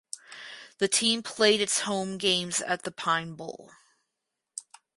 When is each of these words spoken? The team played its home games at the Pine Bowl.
The 0.79 0.87
team 0.87 1.21
played 1.21 1.61
its 1.61 1.81
home 1.81 2.17
games 2.17 2.59
at 2.59 2.81
the 2.81 2.91
Pine 2.91 3.35
Bowl. 3.35 3.69